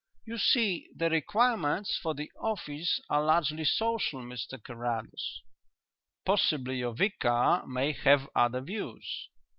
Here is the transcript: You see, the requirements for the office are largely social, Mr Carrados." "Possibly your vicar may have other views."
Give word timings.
You 0.25 0.39
see, 0.39 0.89
the 0.95 1.11
requirements 1.11 1.95
for 2.01 2.15
the 2.15 2.31
office 2.41 2.99
are 3.07 3.23
largely 3.23 3.63
social, 3.65 4.21
Mr 4.23 4.57
Carrados." 4.59 5.41
"Possibly 6.25 6.77
your 6.79 6.95
vicar 6.95 7.61
may 7.67 7.91
have 7.91 8.27
other 8.35 8.61
views." 8.61 9.29